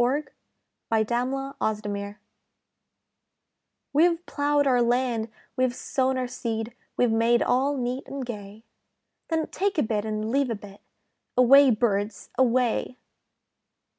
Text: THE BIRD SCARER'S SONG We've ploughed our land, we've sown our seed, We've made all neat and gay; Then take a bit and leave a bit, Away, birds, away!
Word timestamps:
THE 0.00 0.24
BIRD 0.88 1.04
SCARER'S 1.04 1.82
SONG 1.82 2.16
We've 3.92 4.24
ploughed 4.24 4.66
our 4.66 4.80
land, 4.80 5.28
we've 5.58 5.74
sown 5.74 6.16
our 6.16 6.26
seed, 6.26 6.72
We've 6.96 7.10
made 7.12 7.42
all 7.42 7.76
neat 7.76 8.04
and 8.06 8.24
gay; 8.24 8.64
Then 9.28 9.48
take 9.48 9.76
a 9.76 9.82
bit 9.82 10.06
and 10.06 10.30
leave 10.30 10.48
a 10.48 10.54
bit, 10.54 10.80
Away, 11.36 11.68
birds, 11.70 12.30
away! 12.38 12.96